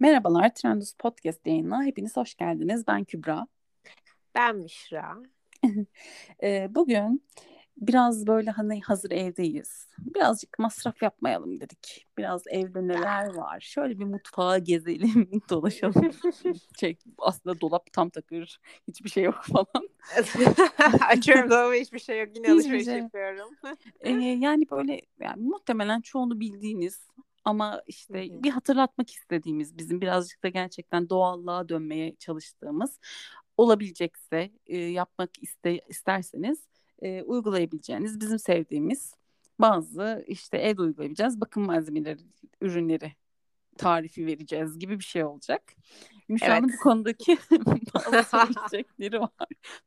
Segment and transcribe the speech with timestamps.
[0.00, 2.86] Merhabalar, Trendus Podcast yayınına hepiniz hoş geldiniz.
[2.86, 3.46] Ben Kübra.
[4.34, 5.16] Ben Mişra.
[6.42, 7.22] Ee, bugün
[7.76, 9.88] biraz böyle hani hazır evdeyiz.
[9.98, 12.06] Birazcık masraf yapmayalım dedik.
[12.18, 13.60] Biraz evde neler var?
[13.60, 16.10] Şöyle bir mutfağa gezelim, dolaşalım.
[16.80, 19.88] şey, aslında dolap tam takır, hiçbir şey yok falan.
[21.08, 22.28] Açıyorum dolabı hiçbir şey yok.
[22.36, 22.98] Yine alışveriş şey.
[22.98, 23.50] yapıyorum.
[24.00, 27.08] Ee, yani böyle yani muhtemelen çoğunu bildiğiniz
[27.46, 28.42] ama işte Hı hı.
[28.42, 32.98] bir hatırlatmak istediğimiz bizim birazcık da gerçekten doğallığa dönmeye çalıştığımız
[33.56, 36.68] olabilecekse e, yapmak iste, isterseniz
[37.02, 39.14] e, uygulayabileceğiniz bizim sevdiğimiz
[39.58, 42.20] bazı işte evde uygulayabileceğiz bakım malzemeleri
[42.60, 43.12] ürünleri
[43.78, 45.62] tarifi vereceğiz gibi bir şey olacak.
[46.28, 46.78] Müşra'nın Evet.
[46.78, 47.38] bu konudaki
[47.94, 49.30] bazı söyleyecekleri var.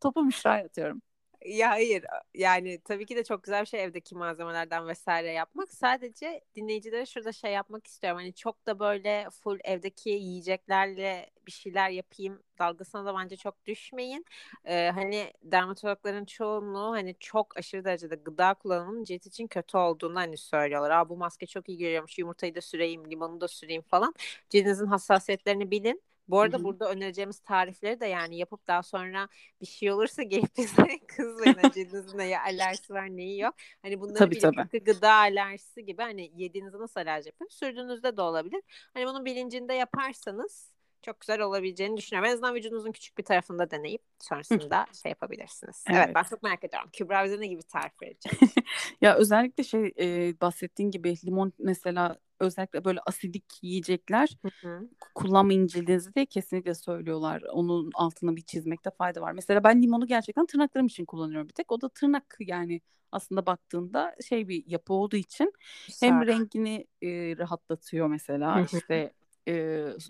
[0.01, 1.01] Topu Müşra'ya atıyorum.
[1.45, 2.03] Ya hayır
[2.33, 5.71] yani tabii ki de çok güzel bir şey evdeki malzemelerden vesaire yapmak.
[5.71, 8.19] Sadece dinleyicilere şurada şey yapmak istiyorum.
[8.19, 14.25] Hani çok da böyle full evdeki yiyeceklerle bir şeyler yapayım dalgasına da bence çok düşmeyin.
[14.65, 20.37] Ee, hani dermatologların çoğunluğu hani çok aşırı derecede gıda kullanımının cilt için kötü olduğunu hani
[20.37, 20.89] söylüyorlar.
[20.91, 24.13] Aa bu maske çok iyi geliyormuş yumurtayı da süreyim limonu da süreyim falan.
[24.49, 26.01] Cildinizin hassasiyetlerini bilin.
[26.29, 26.63] Bu arada Hı hı.
[26.63, 29.27] burada önereceğimiz tarifleri de yani yapıp daha sonra
[29.61, 30.99] bir şey olursa gelip bize.
[31.17, 33.55] Hani Cildinizin neye alerjisi var neyi yok.
[33.81, 34.83] Hani bunları Tabii, bilip tabii.
[34.83, 37.49] gıda alerjisi gibi hani yediğinizde nasıl alerji yapıyor?
[37.49, 38.61] Sürdüğünüzde de olabilir.
[38.93, 40.71] Hani bunun bilincinde yaparsanız
[41.01, 42.29] çok güzel olabileceğini düşünüyorum.
[42.29, 45.83] En azından vücudunuzun küçük bir tarafında deneyip sonrasında şey yapabilirsiniz.
[45.89, 46.01] Evet.
[46.05, 46.15] Evet.
[46.15, 46.89] ben çok merak ediyorum.
[46.93, 48.33] Kübra bize ne gibi tarif verecek?
[49.01, 54.89] Ya özellikle şey e, bahsettiğin gibi limon mesela özellikle böyle asidik yiyecekler Hı hı.
[55.15, 57.41] kullanmayın cildinizi diye kesinlikle söylüyorlar.
[57.53, 59.31] Onun altına bir çizmekte fayda var.
[59.31, 61.71] Mesela ben limonu gerçekten tırnaklarım için kullanıyorum bir tek.
[61.71, 65.53] O da tırnak yani aslında baktığında şey bir yapı olduğu için
[65.99, 66.27] hem Güzel.
[66.27, 68.77] rengini e, rahatlatıyor mesela hı.
[68.77, 69.13] işte
[69.47, 69.53] e,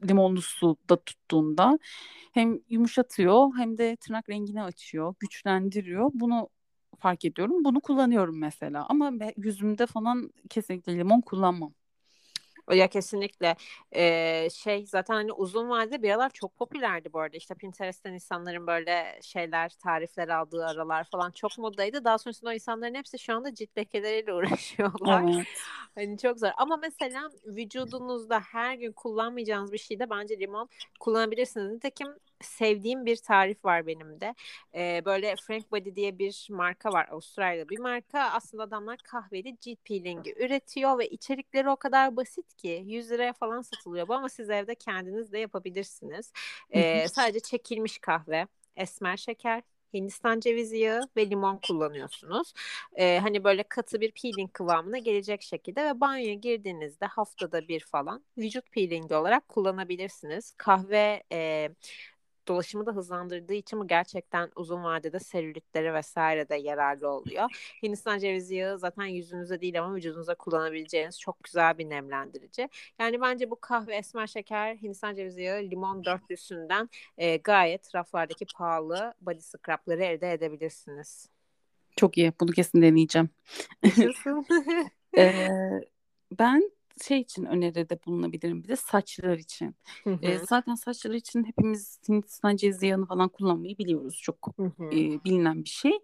[0.09, 1.79] limonlu suda tuttuğunda
[2.33, 6.11] hem yumuşatıyor hem de tırnak rengini açıyor, güçlendiriyor.
[6.13, 6.49] Bunu
[6.99, 7.63] fark ediyorum.
[7.63, 11.73] Bunu kullanıyorum mesela ama yüzümde falan kesinlikle limon kullanmam.
[12.73, 13.55] Ya kesinlikle.
[13.95, 17.37] Ee, şey zaten hani uzun vadede bir aralar çok popülerdi bu arada.
[17.37, 22.95] İşte Pinterest'ten insanların böyle şeyler tarifler aldığı aralar falan çok modaydı daha sonrasında o insanların
[22.95, 25.23] hepsi şu anda cilt lekeleriyle uğraşıyorlar.
[25.23, 25.47] Evet.
[25.95, 26.49] hani çok zor.
[26.57, 30.69] Ama mesela vücudunuzda her gün kullanmayacağınız bir şeyde bence limon
[30.99, 31.71] kullanabilirsiniz.
[31.73, 32.07] Nitekim
[32.41, 34.35] sevdiğim bir tarif var benim de
[34.75, 39.85] Ee, böyle Frank Body diye bir marka var Avustralya'da bir marka aslında adamlar kahveli cilt
[39.85, 44.49] peelingi üretiyor ve içerikleri o kadar basit ki 100 liraya falan satılıyor bu ama siz
[44.49, 46.31] evde kendiniz de yapabilirsiniz.
[46.71, 49.63] Ee, sadece çekilmiş kahve, esmer şeker,
[49.93, 52.53] Hindistan cevizi yağı ve limon kullanıyorsunuz.
[52.95, 58.23] Ee, hani böyle katı bir peeling kıvamına gelecek şekilde ve banyoya girdiğinizde haftada bir falan
[58.37, 60.53] vücut peelingi olarak kullanabilirsiniz.
[60.57, 61.69] Kahve e,
[62.49, 67.49] dolaşımı da hızlandırdığı için bu gerçekten uzun vadede selülitlere vesaire de yararlı oluyor.
[67.83, 72.69] Hindistan cevizi yağı zaten yüzünüze değil ama vücudunuza kullanabileceğiniz çok güzel bir nemlendirici.
[72.99, 79.13] Yani bence bu kahve, esmer şeker, Hindistan cevizi yağı, limon dörtlüsünden e, gayet raflardaki pahalı
[79.21, 81.29] body scrubları elde edebilirsiniz.
[81.95, 82.33] Çok iyi.
[82.39, 83.29] Bunu kesin deneyeceğim.
[85.17, 85.49] Ee,
[86.39, 86.71] ben
[87.07, 89.75] şey için öneride bulunabilirim bir de saçlar için.
[90.03, 94.19] Hı hı, zaten saçlar için hepimiz Hindistan cevizi yağını falan kullanmayı biliyoruz.
[94.23, 94.85] Çok hı hı.
[94.85, 95.99] e, bilinen bir şey.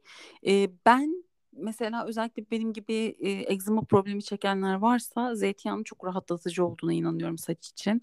[0.48, 6.94] E, ben mesela özellikle benim gibi e, egzama problemi çekenler varsa zeytinyağının çok rahatlatıcı olduğuna
[6.94, 8.02] inanıyorum saç için.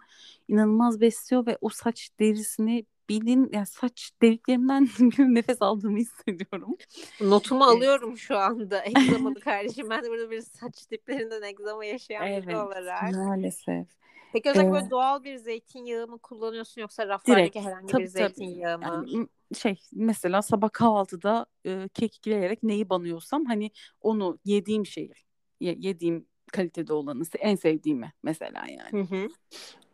[0.48, 2.86] İnanılmaz besliyor ve o saç derisini
[3.20, 4.88] bilin yani saç deliklerimden
[5.34, 6.76] nefes aldığımı hissediyorum.
[7.20, 8.84] Notumu alıyorum şu anda.
[8.86, 9.90] Egzamalı kardeşim.
[9.90, 13.14] Ben de burada bir saç diplerinden egzama yaşayan biri Evet, olarak.
[13.14, 13.88] maalesef.
[14.32, 18.12] Peki özellikle Ee, böyle doğal bir zeytinyağı mı kullanıyorsun yoksa raflardaki direkt herhangi bir tabii
[18.12, 18.84] tabii zeytinyağı mı?
[18.84, 25.12] yani şey mesela sabah kahvaltıda e, kekikleyerek neyi banıyorsam hani onu yediğim şeyi
[25.60, 28.90] ye- yediğim kalitede olanı en sevdiğimi mesela yani.
[28.90, 29.28] Hı hı.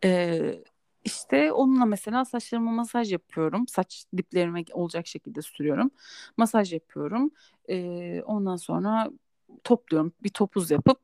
[0.03, 0.63] Ee,
[1.05, 3.67] işte onunla mesela saçlarıma masaj yapıyorum.
[3.67, 5.91] Saç diplerime olacak şekilde sürüyorum.
[6.37, 7.31] Masaj yapıyorum.
[7.69, 9.11] Ee, ondan sonra
[9.63, 10.13] topluyorum.
[10.23, 10.99] Bir topuz yapıp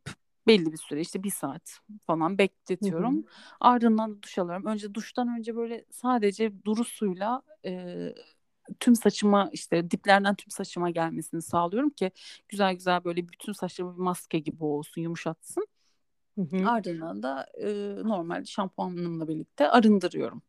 [0.47, 2.37] belli bir süre işte bir saat falan
[2.83, 3.15] Hı hı.
[3.17, 3.25] bekletiyorum.
[3.59, 4.65] Ardından da duş alıyorum.
[4.65, 8.13] Önce duştan önce böyle sadece duru suyla e,
[8.79, 12.11] tüm saçıma işte diplerden tüm saçıma gelmesini sağlıyorum ki
[12.49, 15.67] güzel güzel böyle bütün saçlarıma bir maske gibi olsun, yumuşatsın.
[16.35, 16.69] Hı hı.
[16.69, 20.41] Ardından da e, normal şampuanımla birlikte arındırıyorum.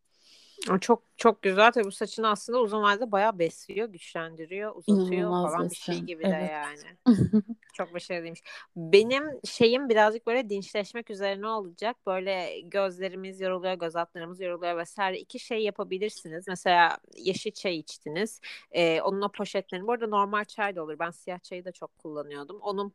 [0.81, 1.73] Çok çok güzel.
[1.73, 6.25] Tabii bu saçını aslında uzun vadede bayağı besliyor, güçlendiriyor, uzatıyor İnanılmaz falan bir şey gibi
[6.25, 6.51] de Evet.
[6.51, 6.97] yani.
[7.75, 8.43] Çok başarılıymış.
[8.77, 11.97] Benim şeyim birazcık böyle dinçleşmek üzerine olacak.
[12.07, 15.19] Böyle gözlerimiz yoruluyor, göz altlarımız yoruluyor vesaire.
[15.19, 16.45] İki şey yapabilirsiniz.
[16.49, 18.41] Mesela yeşil çay içtiniz.
[18.71, 19.87] Ee, onun o poşetlerini.
[19.87, 20.99] Bu arada normal çay da olur.
[20.99, 22.61] Ben siyah çayı da çok kullanıyordum.
[22.61, 22.93] Onun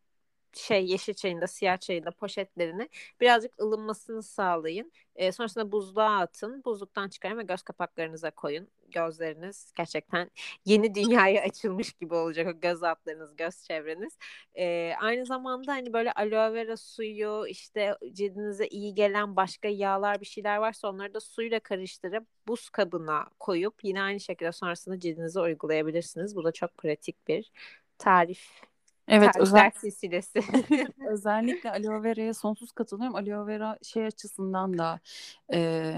[0.54, 2.90] şey yeşil çayında siyah çayında poşetlerini
[3.22, 4.92] birazcık ılınmasını sağlayın.
[5.16, 6.64] E, sonrasında buzluğa atın.
[6.66, 8.68] Buzluktan çıkarın ve göz kapaklarınıza koyun.
[8.90, 10.32] Gözleriniz gerçekten
[10.66, 14.18] yeni dünyaya açılmış gibi olacak o göz altlarınız, göz çevreniz.
[14.56, 20.26] E, aynı zamanda hani böyle aloe vera suyu, işte cildinize iyi gelen başka yağlar bir
[20.26, 26.36] şeyler varsa onları da suyla karıştırıp buz kabına koyup yine aynı şekilde sonrasında cildinize uygulayabilirsiniz.
[26.36, 27.52] Bu da çok pratik bir
[27.98, 28.71] tarif.
[29.12, 30.40] Evet, özel, silsilesi.
[31.10, 33.16] özellikle aloe vera'ya sonsuz katılıyorum.
[33.16, 35.00] Aloe vera şey açısından da
[35.54, 35.94] e,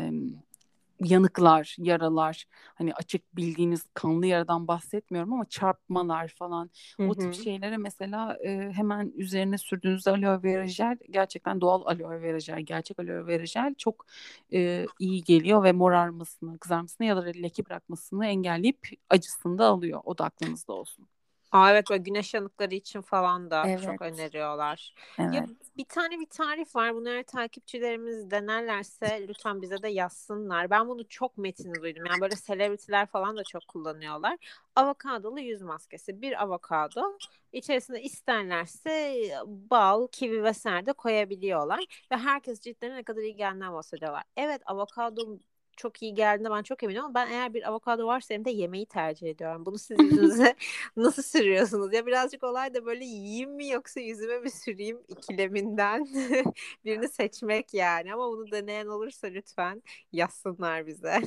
[1.00, 2.46] yanıklar, yaralar,
[2.76, 8.72] hani açık bildiğiniz kanlı yaradan bahsetmiyorum ama çarpmalar falan Hı o tip şeylere mesela e,
[8.76, 13.76] hemen üzerine sürdüğünüzde aloe vera jel gerçekten doğal aloe vera jel, gerçek aloe vera jel
[13.78, 14.06] çok
[14.54, 20.02] e, iyi geliyor ve morarmasını, kızarmasını ya da leke bırakmasını engelleyip acısını da alıyor.
[20.04, 21.08] O da aklınızda olsun.
[21.54, 23.84] Aa, evet böyle güneş yanıkları için falan da Evet.
[23.84, 24.94] çok öneriyorlar.
[25.20, 25.50] Ya Evet.
[25.78, 26.96] bir tane bir tarif var.
[26.96, 30.70] Bunu eğer takipçilerimiz denerlerse lütfen bize de yazsınlar.
[30.70, 32.06] Ben bunu çok metini duydum.
[32.06, 34.38] Yani böyle celebrity'ler falan da çok kullanıyorlar.
[34.76, 36.22] Avokadolu yüz maskesi.
[36.22, 37.20] Bir avokado.
[37.52, 41.80] İçerisine isterlerse bal, kivi vesaire de koyabiliyorlar.
[42.12, 44.24] Ve herkes ciltlerine ne kadar iyi geldiğinden bahsediyorlar.
[44.38, 45.40] Evet avokado
[45.78, 49.30] çok iyi geldiğinde ben çok eminim ama ben eğer bir avokado varsa elimde yemeği tercih
[49.30, 49.66] ediyorum.
[49.66, 50.56] Bunu siz yüzünüze
[50.98, 51.94] nasıl sürüyorsunuz?
[51.94, 56.06] Ya birazcık olay da böyle yiyeyim mi yoksa yüzüme mi süreyim ikileminden
[56.86, 58.14] birini seçmek yani.
[58.14, 61.22] Ama bunu deneyen olursa lütfen yazsınlar bize.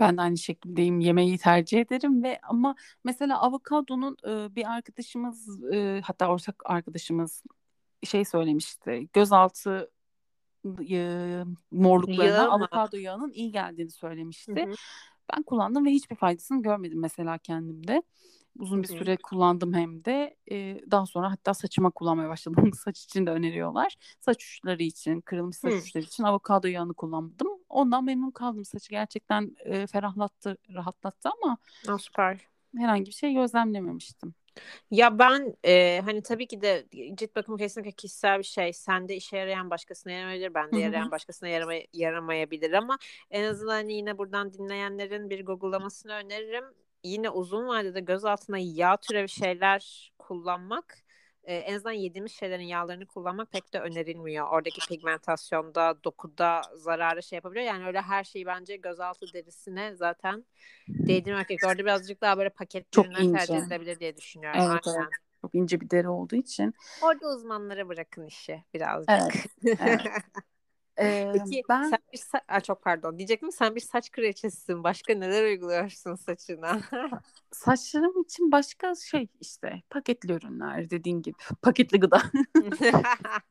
[0.00, 1.00] Ben de aynı şekildeyim.
[1.00, 2.74] Yemeği tercih ederim ve ama
[3.04, 7.42] mesela avokadonun e, bir arkadaşımız e, hatta ortak arkadaşımız
[8.04, 9.08] şey söylemişti.
[9.12, 9.90] Gözaltı
[10.90, 14.52] e, morluklarına Yağı avokado yağının iyi geldiğini söylemişti.
[14.52, 14.74] hı.
[15.36, 18.02] Ben kullandım ve hiçbir faydasını görmedim mesela kendimde.
[18.58, 18.98] Uzun bir Hı hı.
[18.98, 20.36] süre kullandım hem de.
[20.50, 22.70] E, daha sonra hatta saçıma kullanmaya başladım.
[22.84, 23.96] Saç için de öneriyorlar.
[24.20, 25.76] Saç uçları için, kırılmış saç Hı.
[25.76, 27.48] uçları için avokado yağını kullandım.
[27.68, 28.64] Ondan memnun kaldım.
[28.64, 31.58] Saçı gerçekten e, ferahlattı, rahatlattı ama
[31.88, 32.48] Aa, süper.
[32.76, 34.34] herhangi bir şey gözlemlememiştim.
[34.90, 38.72] Ya ben e, hani tabii ki de cilt bakımı kesinlikle kişisel bir şey.
[38.72, 40.54] Sende işe yarayan başkasına yaramayabilir.
[40.54, 42.98] Bende yarayan başkasına yaramay yaramayabilir ama
[43.30, 46.64] en azından hani yine buradan dinleyenlerin bir Google'lamasını öneririm.
[47.04, 50.98] Yine uzun vadede göz altına yağ türevi şeyler kullanmak
[51.46, 54.48] e, en azından yediğimiz şeylerin yağlarını kullanmak pek de önerilmiyor.
[54.48, 57.66] Oradaki pigmentasyonda, dokuda zararı şey yapabiliyor.
[57.66, 60.44] Yani öyle her şeyi bence gözaltı derisine zaten
[60.88, 61.72] değdirmek gerekiyor.
[61.72, 64.60] Orada birazcık daha böyle ürünler tercih edilebilir diye düşünüyorum.
[64.60, 65.00] Evet Aynen.
[65.00, 65.12] evet.
[65.40, 66.74] Çok ince bir deri olduğu için.
[67.02, 69.10] Orada uzmanlara bırakın işi birazcık.
[69.10, 69.46] Evet.
[69.80, 70.00] Evet.
[71.00, 74.84] Ee, Peki ben sen bir sa- Aa, çok pardon diyecektim sen bir saç kraliçesisin.
[74.84, 76.80] Başka neler uyguluyorsun saçına?
[77.52, 82.22] saçlarım için başka şey işte paketli ürünler dediğin gibi paketli gıda.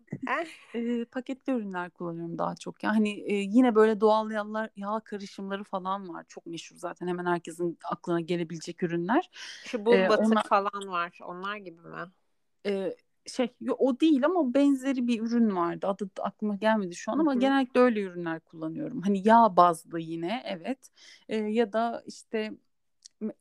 [0.75, 2.83] e, paketli ürünler kullanıyorum daha çok.
[2.83, 6.25] Yani e, yine böyle doğal yağlar, yağ karışımları falan var.
[6.27, 9.29] Çok meşhur zaten hemen herkesin aklına gelebilecek ürünler.
[9.61, 11.19] Şu bul E, batır onlar falan var.
[11.23, 12.11] Onlar gibi mi?
[12.65, 12.95] e,
[13.25, 15.87] şey o değil ama benzeri bir ürün vardı.
[15.87, 17.39] Adı aklıma gelmedi şu an ama hı.
[17.39, 19.01] genellikle öyle ürünler kullanıyorum.
[19.01, 20.79] Hani yağ bazlı yine evet.
[21.29, 22.53] E, ya da işte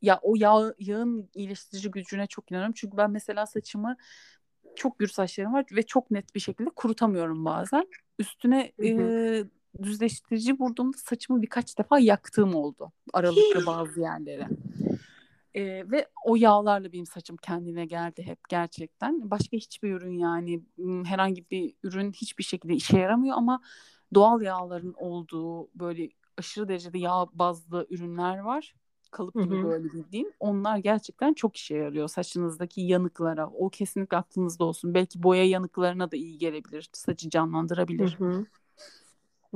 [0.01, 2.73] ya o yağ, yağın iyileştirici gücüne çok inanıyorum.
[2.77, 3.97] Çünkü ben mesela saçımı
[4.75, 7.87] çok gür saçlarım var ve çok net bir şekilde kurutamıyorum bazen.
[8.19, 9.01] Üstüne Hı hı.
[9.01, 12.91] e, düzleştirici vurduğumda saçımı birkaç defa yaktığım oldu.
[13.13, 14.47] Aralıklı bazı yerlere.
[15.55, 19.31] E, ve o yağlarla benim saçım kendine geldi hep gerçekten.
[19.31, 20.61] Başka hiçbir ürün yani
[21.05, 23.61] herhangi bir ürün hiçbir şekilde işe yaramıyor ama
[24.13, 28.75] doğal yağların olduğu böyle aşırı derecede yağ bazlı ürünler var.
[29.11, 29.63] Kalıp gibi hı.
[29.63, 30.33] böyle bildiğin.
[30.39, 33.47] Onlar gerçekten çok işe yarıyor saçınızdaki yanıklara.
[33.47, 34.93] O kesinlikle aklınızda olsun.
[34.93, 36.89] Belki boya yanıklarına da iyi gelebilir.
[36.93, 38.15] Saçı canlandırabilir.
[38.19, 38.45] hı.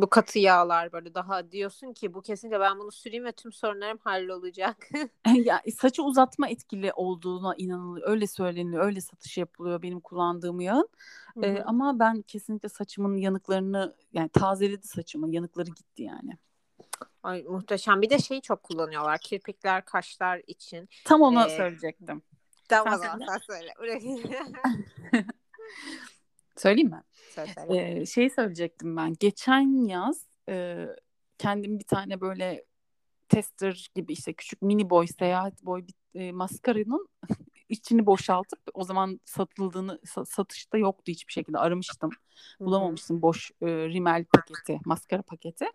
[0.02, 3.98] Bu katı yağlar böyle daha diyorsun ki bu kesinlikle ben bunu süreyim ve tüm sorunlarım
[4.04, 4.88] hallolacak.
[5.36, 8.10] ya saçı uzatma etkili olduğuna inanılıyor.
[8.10, 8.86] Öyle söyleniyor.
[8.86, 10.90] Öyle satış yapılıyor benim kullandığım yağın.
[11.44, 16.38] Ee, ama ben kesinlikle saçımın yanıklarını yani tazeledi saçımın yanıkları gitti yani.
[17.24, 18.02] Ay muhteşem.
[18.02, 19.20] Bir de şeyi çok kullanıyorlar.
[19.20, 20.90] Kirpikler, kaşlar için.
[21.06, 22.22] Tam onu Ee, söyleyecektim.
[22.70, 23.74] tamam Sen sen söyle.
[26.60, 27.04] Söyleyeyim mi?
[27.30, 28.00] söyle söyle.
[28.00, 29.16] Ee, şey söyleyecektim ben.
[29.20, 30.86] Geçen yaz e,
[31.38, 32.66] kendim bir tane böyle
[33.30, 37.08] tester gibi işte küçük mini boy seyahat boy bir e, maskaranın
[37.70, 42.10] içini boşaltıp o zaman satıldığını satışta yoktu hiçbir şekilde aramıştım.
[42.60, 45.66] Bulamamıştım boş e, rimel paketi, maskara paketi.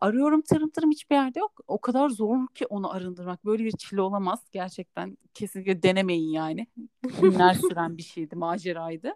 [0.00, 1.60] Arıyorum tırım tırım hiçbir yerde yok.
[1.68, 3.44] O kadar zor ki onu arındırmak.
[3.44, 4.40] Böyle bir çile olamaz.
[4.52, 6.66] Gerçekten kesinlikle denemeyin yani.
[7.20, 9.14] Günler süren bir şeydi, maceraydı.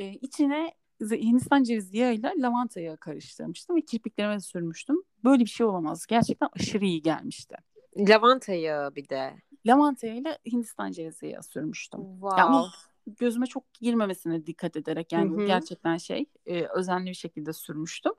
[0.00, 4.96] Ee, içine Hindistan cevizi yağıyla lavanta yağı karıştırmıştım ve kirpiklerime de sürmüştüm.
[5.24, 6.06] Böyle bir şey olamaz.
[6.06, 7.56] Gerçekten aşırı iyi gelmişti.
[7.96, 9.34] Lavanta yağı bir de.
[9.66, 12.00] Lavanta yağıyla Hindistan cevizi yağı sürmüştüm.
[12.00, 12.40] Wow.
[12.40, 12.66] Yani
[13.06, 15.46] gözüme çok girmemesine dikkat ederek yani Hı-hı.
[15.46, 18.12] gerçekten şey e, özenli bir şekilde sürmüştüm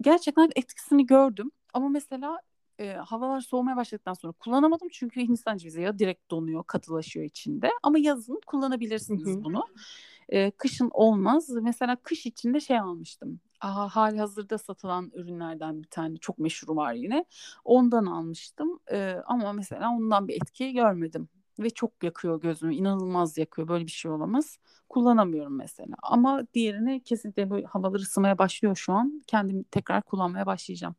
[0.00, 1.50] gerçekten etkisini gördüm.
[1.74, 2.40] Ama mesela
[2.78, 7.70] e, havalar soğumaya başladıktan sonra kullanamadım çünkü Hindistan cevizi yağı direkt donuyor, katılaşıyor içinde.
[7.82, 9.44] Ama yazın kullanabilirsiniz Hı-hı.
[9.44, 9.64] bunu.
[10.28, 11.48] E, kışın olmaz.
[11.50, 13.40] Mesela kış içinde şey almıştım.
[13.60, 17.24] Aha, hali hazırda satılan ürünlerden bir tane çok meşhur var yine.
[17.64, 18.80] Ondan almıştım.
[18.92, 21.28] E, ama mesela ondan bir etki görmedim
[21.58, 22.74] ve çok yakıyor gözümü.
[22.74, 23.68] İnanılmaz yakıyor.
[23.68, 24.58] Böyle bir şey olamaz.
[24.88, 25.94] Kullanamıyorum mesela.
[26.02, 29.22] Ama diğerini kesinlikle böyle havalar ısınmaya başlıyor şu an.
[29.26, 30.94] Kendimi tekrar kullanmaya başlayacağım.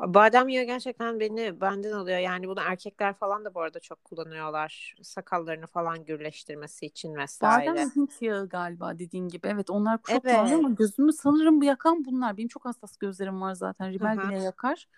[0.00, 2.18] Badem yağı gerçekten beni benden alıyor.
[2.18, 4.94] Yani bunu erkekler falan da bu arada çok kullanıyorlar.
[5.02, 7.70] Sakallarını falan gürleştirmesi için vesaire.
[7.70, 9.48] Badem Hint yağı galiba dediğin gibi.
[9.48, 10.52] Evet onlar çok evet.
[10.52, 12.36] ama gözümü sanırım bu yakan bunlar.
[12.36, 13.92] Benim çok hassas gözlerim var zaten.
[13.92, 14.88] Ribel bile yakar.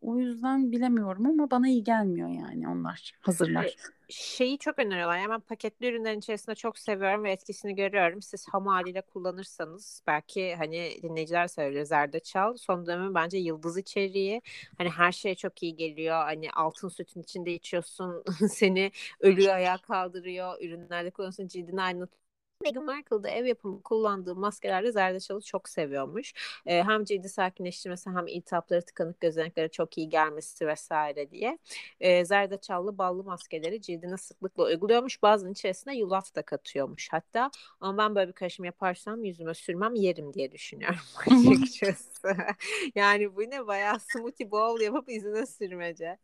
[0.00, 3.74] O yüzden bilemiyorum ama bana iyi gelmiyor yani onlar hazırlar.
[4.08, 5.18] Şeyi çok öneriyorlar.
[5.18, 8.22] Yani ben paketli ürünlerin içerisinde çok seviyorum ve etkisini görüyorum.
[8.22, 12.56] Siz ham haliyle kullanırsanız belki hani dinleyiciler söyler zerdeçal.
[12.56, 14.42] Son dönemin bence yıldız içeriği.
[14.78, 16.16] Hani her şey çok iyi geliyor.
[16.22, 18.24] Hani altın sütün içinde içiyorsun.
[18.48, 20.62] seni ölüyor ayağa kaldırıyor.
[20.62, 22.19] Ürünlerde kullanıyorsun cildini aydınlatıyor
[22.62, 26.32] Meghan Markle da ev yapımı kullandığı maskelerde zerdeçalı çok seviyormuş.
[26.66, 31.58] E, hem cildi sakinleştirmesi hem iltihapları tıkanık gözeneklere çok iyi gelmesi vesaire diye.
[32.00, 35.22] E, zerdeçallı ballı maskeleri cildine sıklıkla uyguluyormuş.
[35.22, 37.50] Bazen içerisine yulaf da katıyormuş hatta.
[37.80, 42.09] Ama ben böyle bir karışım yaparsam yüzüme sürmem yerim diye düşünüyorum açıkçası.
[42.94, 46.18] yani bu ne bayağı smoothie bowl yapıp yüzüne sürmece.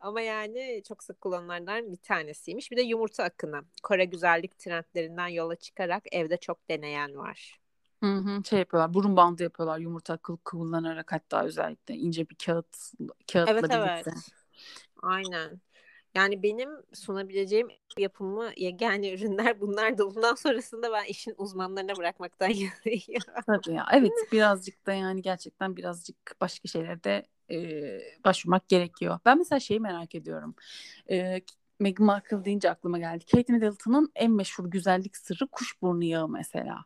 [0.00, 2.70] Ama yani çok sık kullanılanlardan bir tanesiymiş.
[2.70, 3.62] Bir de yumurta akını.
[3.82, 7.58] Kore güzellik trendlerinden yola çıkarak evde çok deneyen var.
[8.02, 12.76] Hı hı, şey yapıyorlar burun bandı yapıyorlar yumurta kıl kullanarak hatta özellikle ince bir kağıt
[13.32, 14.10] kağıtla evet, birlikte.
[14.10, 14.42] Evet
[15.02, 15.60] Aynen.
[16.14, 23.22] Yani benim sunabileceğim yapımı yegane ürünler bunlar da bundan sonrasında ben işin uzmanlarına bırakmaktan yanayım.
[23.46, 27.80] Tabii ya evet birazcık da yani gerçekten birazcık başka şeylerde e,
[28.24, 29.18] başvurmak gerekiyor.
[29.24, 30.54] Ben mesela şeyi merak ediyorum.
[31.10, 31.40] E,
[31.80, 33.24] Meghan Markle deyince aklıma geldi.
[33.26, 36.84] Kate Middleton'ın en meşhur güzellik sırrı kuşburnu yağı mesela.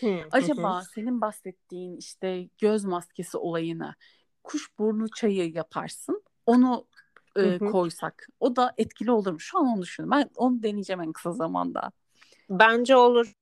[0.00, 0.84] Hı, Acaba hı.
[0.94, 3.94] senin bahsettiğin işte göz maskesi olayını
[4.44, 6.22] kuşburnu çayı yaparsın.
[6.46, 6.86] Onu
[7.42, 9.40] e, koysak o da etkili olur mu?
[9.40, 10.18] Şu an onu düşünüyorum.
[10.18, 11.92] Ben onu deneyeceğim en kısa zamanda.
[12.50, 13.32] Bence olur.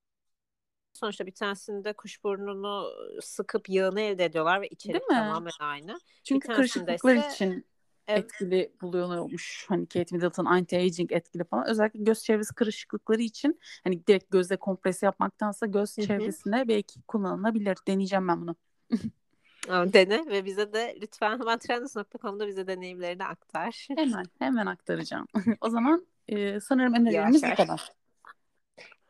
[0.92, 5.98] Sonuçta bir tanesinde kuşburnunu sıkıp yağını elde ediyorlar ve içerik tamamen aynı.
[6.24, 7.28] Çünkü kırışıklıklar ise...
[7.34, 7.66] için
[8.08, 8.24] evet.
[8.24, 9.64] etkili bulunuyormuş.
[9.68, 11.68] Hani Kate Middleton anti-aging etkili falan.
[11.68, 16.06] Özellikle göz çevresi kırışıklıkları için hani direkt gözde kompres yapmaktansa göz Hı-hı.
[16.06, 17.76] çevresinde belki kullanılabilir.
[17.88, 18.56] Deneyeceğim ben bunu.
[19.68, 23.86] Dene ve bize de lütfen hemen trendus.com'da bize deneyimlerini aktar.
[23.96, 25.26] Hemen hemen aktaracağım.
[25.60, 27.92] o zaman e, sanırım önerilerimiz bu kadar.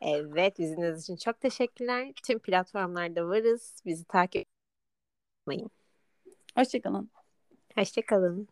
[0.00, 2.12] Evet, biziniz için çok teşekkürler.
[2.26, 3.74] Tüm platformlarda varız.
[3.86, 4.46] Bizi takip
[5.40, 5.70] etmeyin.
[6.56, 7.10] Hoşçakalın.
[7.74, 8.48] Hoşçakalın.